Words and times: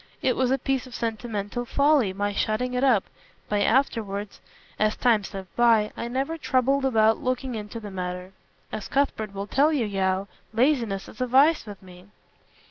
It 0.23 0.35
was 0.35 0.49
a 0.49 0.57
piece 0.57 0.87
of 0.87 0.95
sentimental 0.95 1.63
folly 1.63 2.11
my 2.11 2.33
shutting 2.33 2.73
it 2.73 2.83
up, 2.83 3.03
but 3.47 3.61
afterwards, 3.61 4.41
as 4.79 4.95
time 4.97 5.23
slipped 5.23 5.55
by, 5.55 5.91
I 5.95 6.07
never 6.07 6.39
troubled 6.39 6.85
about 6.85 7.19
looking 7.21 7.53
into 7.53 7.79
the 7.79 7.91
matter. 7.91 8.31
As 8.71 8.87
Cuthbert 8.87 9.31
will 9.35 9.45
tell 9.45 9.71
you, 9.71 9.85
Yeo, 9.85 10.27
laziness 10.55 11.07
is 11.07 11.21
a 11.21 11.27
vice 11.27 11.67
with 11.67 11.83
me." 11.83 12.07